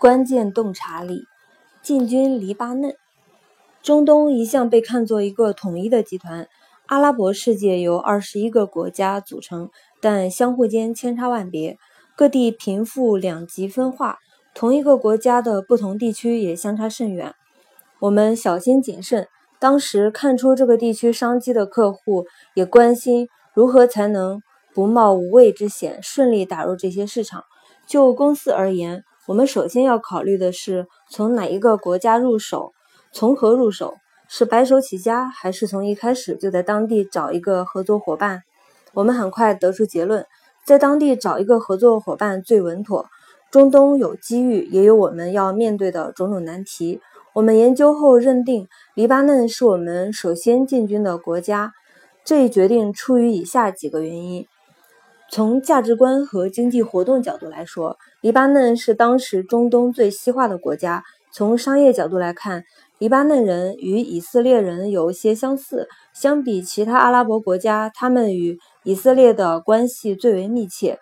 [0.00, 1.26] 关键洞察力：
[1.82, 2.94] 进军黎巴嫩。
[3.82, 6.48] 中东一向被看作一个统一的集团，
[6.86, 9.68] 阿拉伯世界由二十一个国家组成，
[10.00, 11.76] 但相互间千差万别，
[12.16, 14.16] 各地贫富两极分化，
[14.54, 17.34] 同一个国家的不同地区也相差甚远。
[17.98, 19.28] 我们小心谨慎，
[19.58, 22.24] 当时看出这个地区商机的客户
[22.54, 24.40] 也关心如何才能
[24.72, 27.44] 不冒无谓之险，顺利打入这些市场。
[27.86, 32.72] 就公司而言，我们首先要考虑的是从哪一个国家入手，
[33.12, 33.94] 从何入手？
[34.26, 38.42] 是白手起家，还是从一开始就在当地找一个合作伙伴？
[38.92, 40.26] 我们很快得出结论，
[40.66, 43.06] 在当地找一个合作伙伴最稳妥。
[43.52, 47.00] 中东有机遇，也有我们要面对的种种难题。
[47.32, 51.72] 我们研究后认定，黎巴嫩是我们首先进军的国家。
[52.24, 54.44] 这一决定出于以下几个原因。
[55.32, 61.04] 从价值观和经济活动角度来说，黎巴嫩是当时中东最西化的国家。
[61.32, 62.64] 从商业角度来看，
[62.98, 65.88] 黎巴嫩人与以色列人有些相似。
[66.12, 70.98] 相比其他阿拉伯国家，他们与以色列的关系最为密切。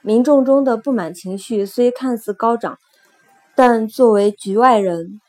[0.00, 2.78] 民众中的不满情绪虽看似高涨，
[3.54, 5.20] 但作为局外人，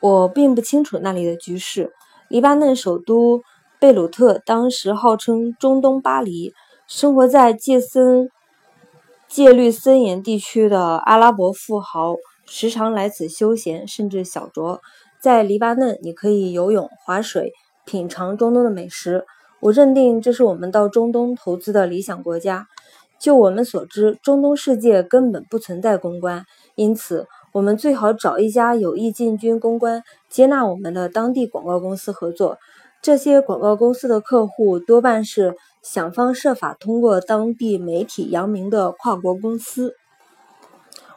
[0.00, 1.92] 我并不清楚那里的局势。
[2.28, 3.42] 黎巴嫩首都
[3.78, 6.54] 贝鲁特当时号称“中东巴黎”。
[6.90, 8.28] 生活在戒森、
[9.28, 12.16] 戒律森严地区的阿拉伯富豪
[12.46, 14.80] 时常来此休闲，甚至小酌。
[15.20, 17.52] 在黎巴嫩，你可以游泳、划水、
[17.84, 19.24] 品尝中东的美食。
[19.60, 22.66] 我认定这是我们到中东投资的理想国家。
[23.20, 26.44] 就我们所知，中东世界根本不存在公关，
[26.74, 32.58] 因此我们最好找一家有意进军公关、接纳我们的当地广告公司合作。
[33.02, 39.94] 这些广告公司的客户多半是想方设法通过当地媒体扬名的跨国公司。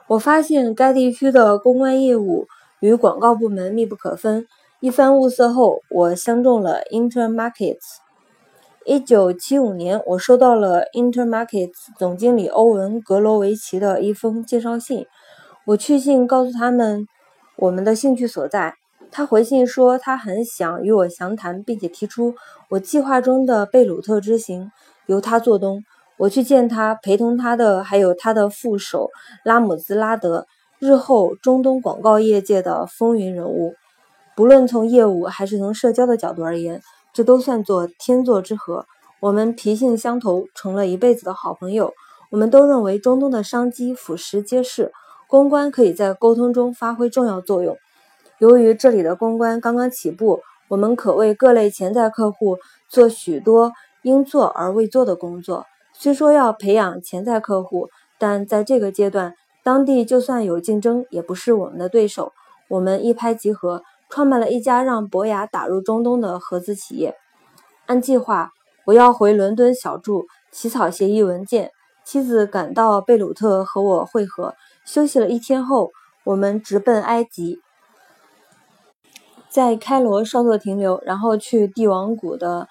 [0.07, 2.47] 我发现该地区的公关业务
[2.79, 4.47] 与广告部门密不可分。
[4.79, 7.97] 一番物色后，我相中了 Intermarkets。
[8.85, 15.05] 一九七五年，我收到了 Intermarkets 总经理欧文·格罗维奇的一封介绍信。
[15.65, 17.07] 我去信告诉他们
[17.55, 18.75] 我们的兴趣所在。
[19.11, 22.35] 他回信说，他很想与我详谈，并且提出
[22.69, 24.71] 我计划中的贝鲁特之行
[25.05, 25.83] 由他做东。
[26.17, 29.09] 我去见他，陪同他的还有他的副手
[29.45, 30.47] 拉姆兹拉德，
[30.79, 33.75] 日后中东广告业界的风云人物。
[34.35, 36.81] 不论从业务还是从社交的角度而言，
[37.13, 38.85] 这都算作天作之合。
[39.19, 41.93] 我们脾性相投，成了一辈子的好朋友。
[42.31, 44.91] 我们都认为中东的商机俯拾皆是，
[45.33, 47.75] 公关可以在沟通中发挥重要作用。
[48.37, 53.71] 由于这里的公关刚刚起步，我们可为各类潜在客户做许多
[54.03, 55.65] 应做而未做的工作。
[55.91, 57.89] 虽说要培养潜在客户，
[58.19, 59.33] 但在这个阶段，
[59.63, 62.31] 当地就算有竞争，也不是我们的对手。
[62.67, 67.15] 我们一拍即合，创办了一家让博雅打入中东的合资企业。
[67.87, 68.51] 按计划，
[68.85, 71.71] 我要回伦敦小住，起草协议文件。
[72.05, 74.53] 妻子赶到贝鲁特和我会合。
[74.85, 75.91] 休息了一天后，
[76.25, 77.59] 我们直奔埃及。
[79.49, 82.67] 在开罗稍作停留，然后去帝王谷的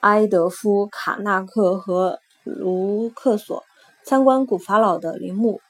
[0.00, 3.62] 埃德夫、卡纳克和卢克索
[4.04, 5.60] 参观古法老的陵墓。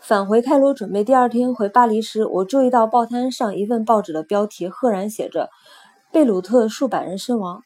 [0.00, 5.48] 返回开罗准备第二天回巴黎时，我注意到报摊上一份报纸的标题赫然写着
[6.12, 7.62] “贝鲁特数百人身亡”。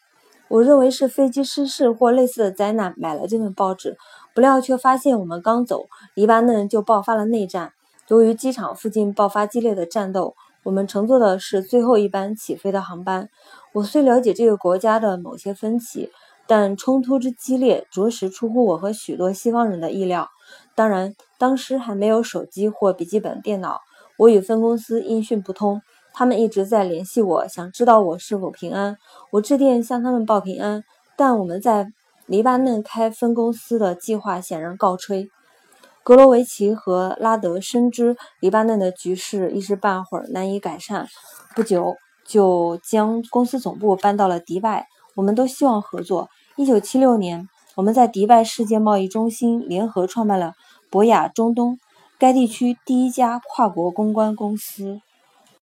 [0.48, 3.96] 我认为是飞机失事或类似的灾难，买了这份报纸。
[4.34, 7.72] 不料却发现我们刚走，黎巴嫩就爆发了内战。
[8.08, 10.34] 由于机场附近爆发激烈的战斗。
[10.64, 13.30] 我们乘坐的是最后一班起飞的航班。
[13.72, 16.10] 我虽了解这个国家的某些分歧，
[16.46, 20.28] 但冲突之激烈着实出乎我和许多西方人的意料。
[20.74, 23.80] 当然，当时还没有手机或笔记本电脑，
[24.18, 25.80] 我与分公司音讯不通，
[26.12, 28.98] 他们一直在联系我，想知道我是否平安。
[29.30, 30.82] 我致电向他们报平安，
[31.16, 31.86] 但我们在
[32.28, 35.30] 黎巴嫩开分公司的计划显然告吹。
[36.04, 41.08] 格罗维奇和拉德深知黎巴嫩的局势一时半会儿难以改善，
[41.56, 41.96] 不久
[42.26, 44.86] 就将公司总部搬到了迪拜。
[45.16, 46.28] 我们都希望合作。
[46.56, 50.52] 一九七六年，我们在迪拜世界贸易中心联合创办了
[50.90, 51.78] 博雅中东，
[52.18, 55.00] 该地区第一家跨国公关公司。